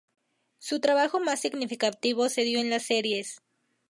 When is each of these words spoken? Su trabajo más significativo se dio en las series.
Su 0.57 0.79
trabajo 0.79 1.19
más 1.19 1.41
significativo 1.41 2.27
se 2.29 2.41
dio 2.41 2.59
en 2.59 2.71
las 2.71 2.87
series. 2.87 3.39